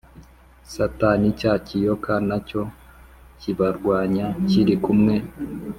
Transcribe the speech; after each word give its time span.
Satani 0.73 1.27
cya 1.39 1.53
kiyoka 1.65 2.13
na 2.29 2.37
cyo 2.47 2.61
kibarwanya 3.39 4.25
kiri 4.49 4.75
kumwe 4.83 5.15